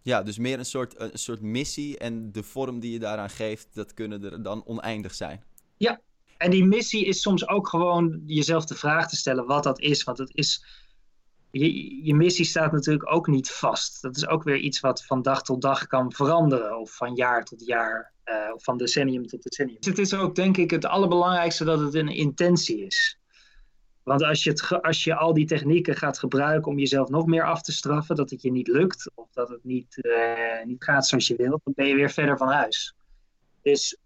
[0.09, 3.67] Ja, dus meer een soort, een soort missie en de vorm die je daaraan geeft,
[3.73, 5.43] dat kunnen er dan oneindig zijn.
[5.77, 6.01] Ja,
[6.37, 10.03] en die missie is soms ook gewoon jezelf de vraag te stellen wat dat is.
[10.03, 10.65] Want het is,
[11.51, 14.01] je, je missie staat natuurlijk ook niet vast.
[14.01, 17.43] Dat is ook weer iets wat van dag tot dag kan veranderen, of van jaar
[17.43, 19.77] tot jaar, uh, of van decennium tot decennium.
[19.79, 23.18] Het is ook denk ik het allerbelangrijkste dat het een intentie is.
[24.09, 27.43] Want als je, het, als je al die technieken gaat gebruiken om jezelf nog meer
[27.43, 31.07] af te straffen, dat het je niet lukt of dat het niet, uh, niet gaat
[31.07, 32.95] zoals je wilt, dan ben je weer verder van huis.
[33.61, 33.97] Dus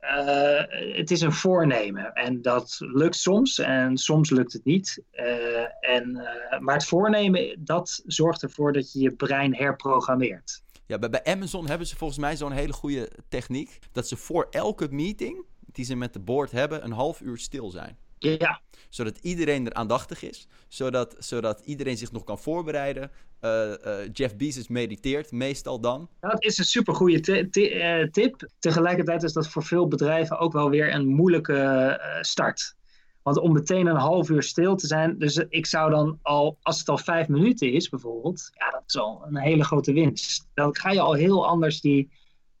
[0.00, 5.02] uh, het is een voornemen en dat lukt soms en soms lukt het niet.
[5.12, 6.12] Uh, en,
[6.60, 10.62] maar het voornemen, dat zorgt ervoor dat je je brein herprogrammeert.
[10.86, 14.46] Ja, bij, bij Amazon hebben ze volgens mij zo'n hele goede techniek dat ze voor
[14.50, 18.06] elke meeting die ze met de board hebben een half uur stil zijn.
[18.18, 18.60] Ja.
[18.88, 20.46] Zodat iedereen er aandachtig is.
[20.68, 23.10] Zodat, zodat iedereen zich nog kan voorbereiden.
[23.40, 26.08] Uh, uh, Jeff Bezos mediteert meestal dan.
[26.20, 28.48] Dat is een supergoeie uh, tip.
[28.58, 32.76] Tegelijkertijd is dat voor veel bedrijven ook wel weer een moeilijke start.
[33.22, 35.18] Want om meteen een half uur stil te zijn.
[35.18, 38.50] Dus ik zou dan al, als het al vijf minuten is bijvoorbeeld.
[38.52, 40.48] Ja, dat is al een hele grote winst.
[40.54, 42.10] Dan ga je al heel anders die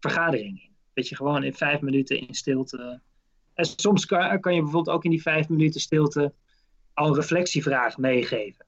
[0.00, 0.70] vergadering in.
[0.94, 3.00] Dat je gewoon in vijf minuten in stilte
[3.58, 6.32] en soms kan, kan, je bijvoorbeeld ook in die vijf minuten stilte
[6.94, 8.64] al een reflectievraag meegeven.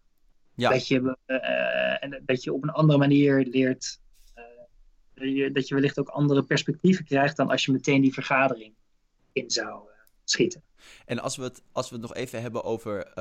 [0.55, 0.70] Ja.
[0.70, 4.00] Dat, je, uh, dat je op een andere manier leert.
[5.14, 8.74] Uh, dat je wellicht ook andere perspectieven krijgt dan als je meteen die vergadering
[9.33, 10.62] in zou uh, schieten.
[11.07, 13.12] En als we, het, als we het nog even hebben over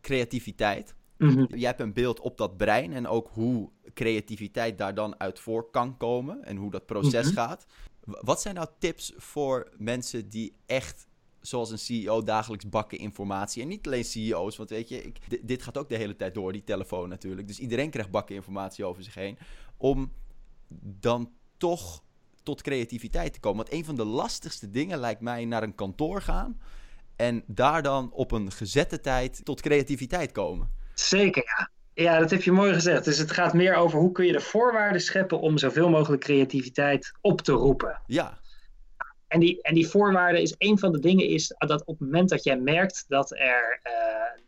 [0.00, 0.94] creativiteit.
[1.16, 1.46] Mm -hmm.
[1.50, 5.70] Jij hebt een beeld op dat brein en ook hoe creativiteit daar dan uit voor
[5.70, 7.46] kan komen en hoe dat proces mm -hmm.
[7.46, 7.66] gaat.
[8.20, 11.08] Wat zijn nou tips voor mensen die echt
[11.40, 13.62] zoals een CEO dagelijks bakken informatie.
[13.62, 16.52] En niet alleen CEO's, want weet je, ik, dit gaat ook de hele tijd door,
[16.52, 17.46] die telefoon natuurlijk.
[17.46, 19.38] Dus iedereen krijgt bakken informatie over zich heen.
[19.76, 20.12] Om
[20.82, 22.02] dan toch
[22.42, 23.64] tot creativiteit te komen.
[23.64, 26.60] Want een van de lastigste dingen lijkt mij naar een kantoor gaan.
[27.16, 30.72] En daar dan op een gezette tijd tot creativiteit komen.
[30.94, 31.70] Zeker, ja.
[32.00, 33.04] Ja, dat heb je mooi gezegd.
[33.04, 37.12] Dus het gaat meer over hoe kun je de voorwaarden scheppen om zoveel mogelijk creativiteit
[37.20, 38.00] op te roepen.
[38.06, 38.38] Ja.
[39.28, 42.28] En die, en die voorwaarden is een van de dingen is dat op het moment
[42.28, 44.44] dat jij merkt dat, er, uh,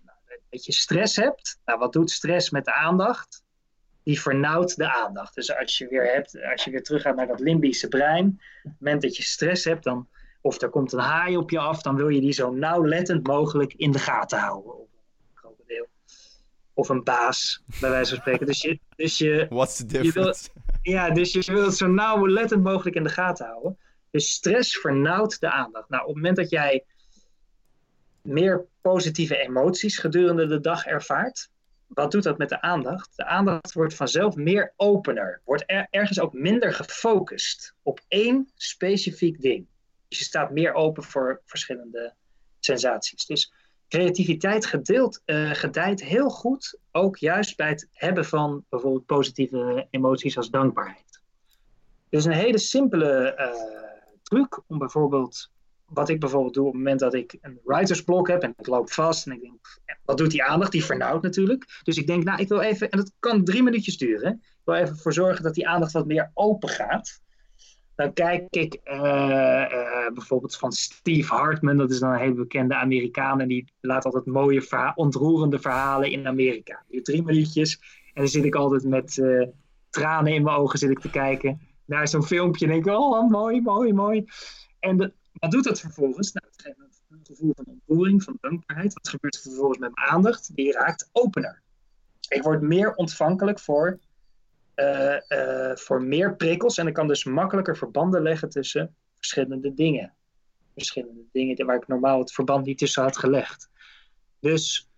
[0.51, 1.59] dat je stress hebt.
[1.65, 3.43] Nou, wat doet stress met de aandacht?
[4.03, 5.35] Die vernauwt de aandacht.
[5.35, 8.27] Dus als je weer, hebt, als je weer teruggaat naar dat limbische brein.
[8.27, 10.09] Op het moment dat je stress hebt, dan,
[10.41, 13.75] of er komt een haai op je af, dan wil je die zo nauwlettend mogelijk
[13.75, 14.91] in de gaten houden of
[16.75, 18.47] een baas, bij wijze van spreken.
[18.47, 20.49] Dus je, dus je, What's the difference?
[20.55, 23.79] wil, ja, dus je wil het zo nauwlettend mogelijk in de gaten houden.
[24.11, 25.89] Dus stress vernauwt de aandacht.
[25.89, 26.85] Nou, op het moment dat jij
[28.23, 31.51] meer positieve emoties gedurende de dag ervaart,
[31.87, 33.17] wat doet dat met de aandacht?
[33.17, 39.41] De aandacht wordt vanzelf meer opener, wordt er, ergens ook minder gefocust op één specifiek
[39.41, 39.67] ding.
[40.09, 42.15] Dus je staat meer open voor verschillende
[42.61, 43.27] sensaties.
[43.27, 43.53] Dus
[43.93, 50.37] creativiteit gedeeld, uh, gedijt heel goed, ook juist bij het hebben van bijvoorbeeld positieve emoties
[50.37, 51.21] als dankbaarheid.
[52.09, 55.51] Dus een hele simpele uh, truc om bijvoorbeeld,
[55.87, 58.93] wat ik bijvoorbeeld doe op het moment dat ik een writersblok heb en ik loop
[58.93, 60.73] vast en ik denk, wat doet die aandacht?
[60.73, 61.81] Die vernauwt natuurlijk.
[61.83, 64.75] Dus ik denk, nou, ik wil even, en dat kan drie minuutjes duren, ik wil
[64.75, 67.21] even voor zorgen dat die aandacht wat meer open gaat.
[67.95, 73.41] Dan kijk ik uh, bijvoorbeeld van Steve Hartman, dat is dan een hele bekende Amerikaan,
[73.41, 76.83] en die laat altijd mooie, ontroerende verhalen in Amerika.
[76.89, 79.47] Die drie minuutjes, en dan zit ik altijd met uh,
[79.91, 83.31] tranen in mijn ogen zit ik te kijken naar zo'n filmpje en denk ik, oh,
[83.31, 84.25] mooi, mooi, mooi.
[84.81, 86.33] En wat doet dat vervolgens?
[86.33, 86.79] Nou, het geeft
[87.11, 88.93] een gevoel van ontroering, van dankbaarheid.
[88.93, 90.55] Wat gebeurt er vervolgens met mijn aandacht?
[90.55, 91.63] Die raakt opener.
[92.29, 93.99] Ik word meer ontvankelijk voor
[94.77, 96.79] uh, uh, voor meer prikkels.
[96.79, 100.15] En ik kan dus makkelijker verbanden leggen tussen verschillende dingen.
[100.75, 103.71] Verschillende dingen waar ik normaal het verband niet tussen had gelegd.
[104.41, 104.91] Dus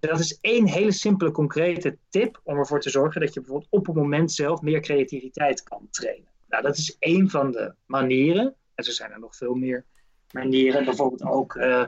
[0.00, 3.86] dat is één hele simpele, concrete tip om ervoor te zorgen dat je bijvoorbeeld op
[3.86, 6.28] het moment zelf meer creativiteit kan trainen.
[6.48, 8.54] Nou, dat is één van de manieren.
[8.74, 9.84] En zo zijn er nog veel meer
[10.32, 10.84] manieren.
[10.84, 11.84] Bijvoorbeeld ook, uh,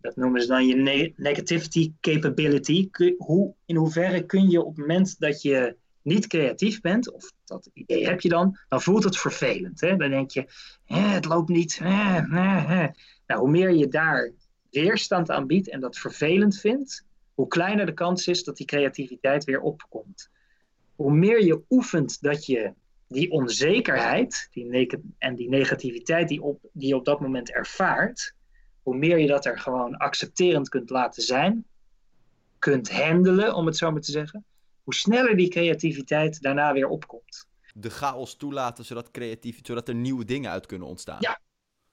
[0.00, 2.88] dat noemen ze dan je ne negativity capability.
[3.16, 7.70] Hoe, in hoeverre kun je op het moment dat je niet creatief bent, of dat
[7.72, 9.80] idee heb je dan, dan voelt het vervelend.
[9.80, 9.96] Hè?
[9.96, 10.46] Dan denk je,
[10.84, 11.80] het loopt niet.
[11.80, 12.92] Nou,
[13.26, 14.32] hoe meer je daar
[14.70, 19.44] weerstand aan biedt en dat vervelend vindt, hoe kleiner de kans is dat die creativiteit
[19.44, 20.30] weer opkomt.
[20.94, 22.72] Hoe meer je oefent dat je
[23.08, 28.34] die onzekerheid die en die negativiteit die, op, die je op dat moment ervaart,
[28.82, 31.64] hoe meer je dat er gewoon accepterend kunt laten zijn,
[32.58, 34.44] kunt handelen, om het zo maar te zeggen,
[34.90, 37.48] hoe sneller die creativiteit daarna weer opkomt.
[37.74, 41.16] De chaos toelaten zodat, creatief, zodat er nieuwe dingen uit kunnen ontstaan.
[41.20, 41.40] Ja,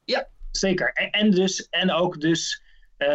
[0.06, 0.94] ja zeker.
[0.94, 2.64] En, en, dus, en ook dus
[2.98, 3.08] uh,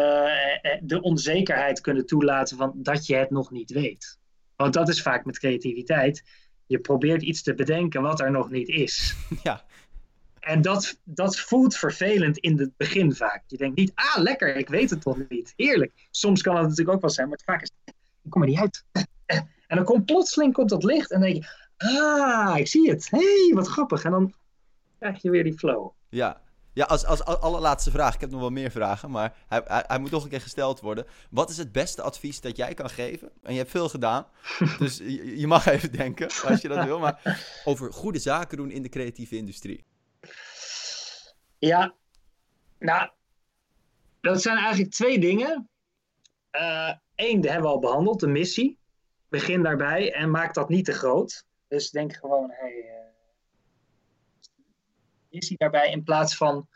[0.81, 4.19] de onzekerheid kunnen toelaten van dat je het nog niet weet.
[4.57, 6.23] Want dat is vaak met creativiteit.
[6.67, 9.15] Je probeert iets te bedenken wat er nog niet is.
[9.43, 9.65] Ja.
[10.41, 13.43] En dat, dat voelt vervelend in het begin vaak.
[13.47, 15.53] Je denkt niet, ah, lekker, ik weet het toch niet.
[15.57, 15.93] Heerlijk.
[16.11, 17.71] Soms kan het natuurlijk ook wel zijn, maar het vaak is,
[18.23, 18.85] ik kom er niet uit.
[19.67, 23.11] En dan komt plotseling komt dat licht en dan denk je, ah, ik zie het.
[23.11, 24.05] hey, wat grappig.
[24.05, 24.35] En dan
[24.99, 25.91] krijg je weer die flow.
[26.09, 26.41] Ja,
[26.75, 29.99] ja, als, als, allerlaatste vraag, ik heb nog wel meer vragen, maar hij, hij, hij,
[29.99, 31.07] moet toch een keer gesteld worden.
[31.31, 33.31] Wat is het beste advies dat jij kan geven?
[33.43, 34.27] En je hebt veel gedaan,
[34.79, 38.71] dus je, je, mag even denken als je dat wil, maar over goede zaken doen
[38.71, 39.85] in de creatieve industrie.
[41.59, 41.95] Ja,
[42.79, 43.11] nou,
[44.21, 45.69] dat zijn eigenlijk twee dingen.
[46.53, 48.79] Uh, Eén, die hebben we al behandeld, de missie
[49.29, 51.47] begin daarbij en maak dat niet te groot.
[51.69, 52.95] Dus denk gewoon, hey, uh,
[55.29, 56.69] is hij daarbij in plaats van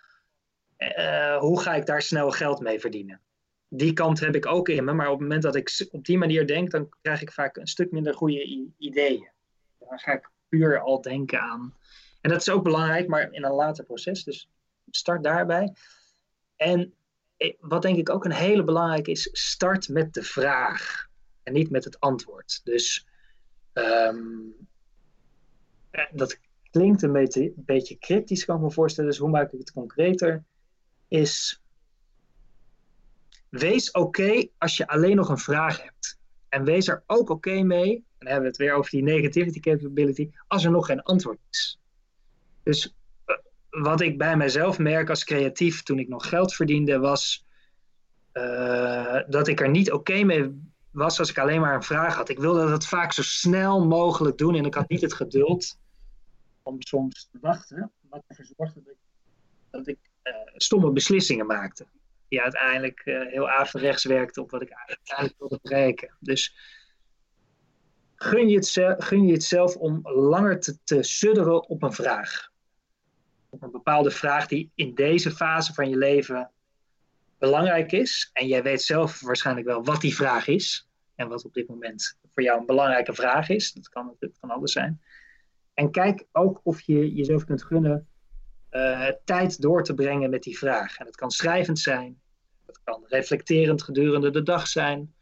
[0.79, 3.21] uh, hoe ga ik daar snel geld mee verdienen?
[3.69, 6.19] Die kant heb ik ook in me, maar op het moment dat ik op die
[6.19, 9.29] manier denk, dan krijg ik vaak een stuk minder goede ideeën.
[9.79, 11.75] Dan ga ik puur al denken aan.
[12.21, 14.25] En dat is ook belangrijk, maar in een later proces.
[14.25, 14.49] Dus
[14.91, 15.75] start daarbij.
[16.57, 16.89] En eh,
[17.61, 21.09] wat denk ik ook een hele belangrijke is, start met de vraag
[21.43, 22.61] en niet met het antwoord.
[22.65, 23.07] Dus
[23.73, 24.55] um,
[26.13, 26.39] dat
[26.71, 29.11] klinkt een beetje, beetje cryptisch, kan ik me voorstellen.
[29.11, 30.45] Dus hoe maak ik het concreter?
[31.09, 31.63] Is
[33.49, 36.19] wees oké als je alleen nog een vraag hebt.
[36.49, 39.61] En wees er ook oké mee, en dan hebben we het weer over die negativity
[39.61, 41.81] capability, als er nog geen antwoord is.
[42.63, 42.96] Dus eh,
[43.83, 47.47] wat ik bij mezelf merk als creatief toen ik nog geld verdiende, was
[48.33, 50.61] uh, dat ik er niet oké mee
[50.91, 52.29] was als ik alleen maar een vraag had.
[52.29, 55.79] Ik wilde dat vaak zo snel mogelijk doen en ik had niet het geduld
[56.63, 57.93] om soms te wachten.
[58.09, 58.99] Wat ervoor zorgde dat ik,
[59.71, 61.87] dat ik uh, stomme beslissingen maakte.
[62.29, 66.17] Die uiteindelijk uh, heel averechts werkten op wat ik uiteindelijk wilde bereiken.
[66.21, 66.57] Dus
[68.15, 72.55] gun je, het gun je het zelf om langer te, te sudderen op een vraag.
[73.51, 76.51] Op een bepaalde vraag die in deze fase van je leven
[77.39, 78.31] belangrijk is.
[78.33, 80.89] En jij weet zelf waarschijnlijk wel wat die vraag is.
[81.15, 83.73] En wat op dit moment voor jou een belangrijke vraag is.
[83.73, 85.01] Dat kan natuurlijk van alles zijn.
[85.75, 88.09] En kijk ook of je jezelf kunt gunnen
[88.71, 90.99] uh, tijd door te brengen met die vraag.
[90.99, 92.21] En dat kan schrijvend zijn.
[92.67, 95.15] Dat kan reflecterend gedurende de dag zijn.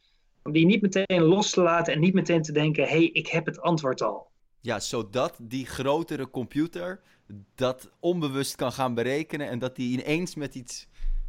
[0.42, 3.26] Om die niet meteen los te laten en niet meteen te denken: hé, hey, ik
[3.26, 4.30] heb het antwoord al.
[4.60, 7.00] Ja, zodat die grotere computer
[7.54, 10.86] dat onbewust kan gaan berekenen en dat die ineens met iets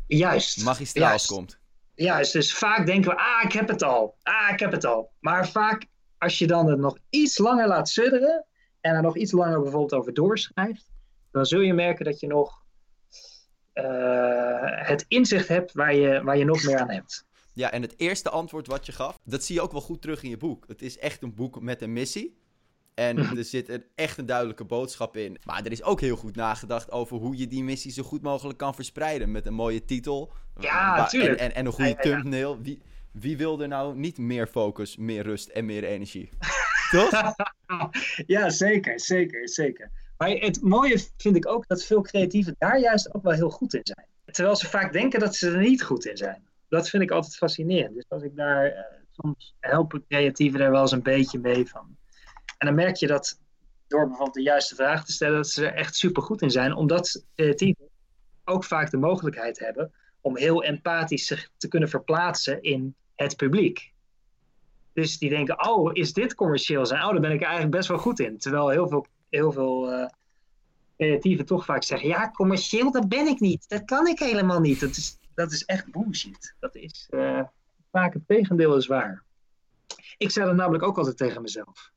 [0.07, 0.63] Juist.
[0.63, 1.27] magistraals juist.
[1.27, 1.59] komt.
[1.95, 4.15] Juist, dus vaak denken we, ah, ik heb het al.
[4.21, 5.11] Ah, ik heb het al.
[5.19, 5.85] Maar vaak,
[6.17, 8.45] als je dan het nog iets langer laat sudderen
[8.81, 10.91] en er nog iets langer bijvoorbeeld over doorschrijft,
[11.31, 12.63] dan zul je merken dat je nog
[13.73, 13.83] uh,
[14.87, 17.25] het inzicht hebt waar je, waar je nog meer aan hebt.
[17.53, 20.23] Ja, en het eerste antwoord wat je gaf, dat zie je ook wel goed terug
[20.23, 20.67] in je boek.
[20.67, 22.37] Het is echt een boek met een missie.
[22.95, 25.37] En er zit een, echt een duidelijke boodschap in.
[25.43, 28.57] Maar er is ook heel goed nagedacht over hoe je die missie zo goed mogelijk
[28.57, 29.31] kan verspreiden.
[29.31, 30.33] Met een mooie titel.
[30.59, 31.39] Ja, natuurlijk.
[31.39, 32.61] En, en, en, een goede ja, ja, thumbnail.
[32.61, 32.81] Wie,
[33.11, 36.29] wie wil er nou niet meer focus, meer rust en meer energie?
[36.91, 37.11] Toch?
[38.35, 39.91] ja, zeker, zeker, zeker.
[40.17, 43.73] Maar het mooie vind ik ook dat veel creatieven daar juist ook wel heel goed
[43.73, 44.07] in zijn.
[44.25, 46.43] Terwijl ze vaak denken dat ze er niet goed in zijn.
[46.69, 47.95] Dat vind ik altijd fascinerend.
[47.95, 48.79] Dus als ik daar, uh,
[49.11, 51.97] soms helpen creatieven er wel eens een beetje mee van.
[52.65, 53.39] En dan merk je dat
[53.87, 56.75] door bijvoorbeeld de juiste vraag te stellen, dat ze er echt super goed in zijn.
[56.75, 57.89] Omdat creatieven
[58.45, 63.93] ook vaak de mogelijkheid hebben om heel empathisch zich te kunnen verplaatsen in het publiek.
[64.93, 67.03] Dus die denken, oh, is dit commercieel zijn?
[67.03, 68.37] Oh, daar ben ik eigenlijk best wel goed in.
[68.37, 70.07] Terwijl heel veel, heel veel uh,
[70.97, 73.69] creatieven toch vaak zeggen, ja, commercieel, dat ben ik niet.
[73.69, 74.79] Dat kan ik helemaal niet.
[74.79, 76.55] Dat is, dat is echt bullshit.
[76.59, 77.43] Dat is uh,
[77.91, 79.23] vaak het tegendeel is waar.
[80.17, 81.93] Ik zei dat namelijk ook altijd tegen mezelf.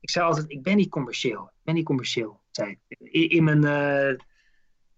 [0.00, 1.44] Ik zei altijd, ik ben niet commercieel.
[1.44, 2.98] Ik ben niet commercieel, zei ik.
[2.98, 4.18] In, in mijn, uh,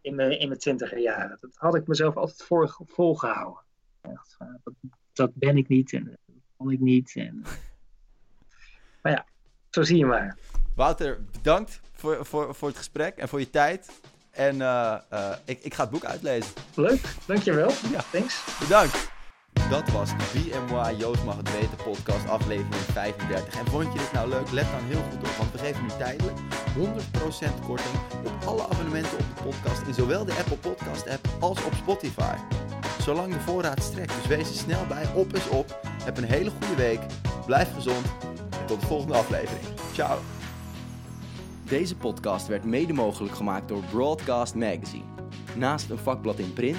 [0.00, 1.38] in mijn, in mijn twintiger jaren.
[1.40, 3.62] Dat had ik mezelf altijd voor, volgehouden.
[4.00, 4.36] Dat,
[5.12, 7.12] dat ben ik niet en dat kon ik niet.
[7.16, 7.42] En...
[9.02, 9.26] Maar ja,
[9.70, 10.36] zo zie je maar.
[10.76, 14.00] Wouter, bedankt voor, voor, voor het gesprek en voor je tijd.
[14.30, 16.54] En uh, uh, ik, ik ga het boek uitlezen.
[16.74, 17.70] Leuk, dankjewel.
[17.90, 18.00] Ja.
[18.12, 18.58] Thanks.
[18.60, 19.09] Bedankt.
[19.52, 23.58] Dat was de BMY Joost mag het weten podcast aflevering 35.
[23.58, 24.50] En vond je dit nou leuk?
[24.50, 26.38] Let dan heel goed op, want we geven nu tijdelijk
[27.58, 31.64] 100% korting op alle abonnementen op de podcast in zowel de Apple Podcast app als
[31.64, 32.36] op Spotify.
[33.00, 35.12] Zolang de voorraad strekt, dus wees er snel bij.
[35.14, 35.80] Op is op.
[36.04, 37.00] Heb een hele goede week.
[37.46, 38.06] Blijf gezond.
[38.60, 39.66] En tot de volgende aflevering.
[39.92, 40.18] Ciao.
[41.64, 45.04] Deze podcast werd mede mogelijk gemaakt door Broadcast Magazine.
[45.54, 46.78] Naast een vakblad in print,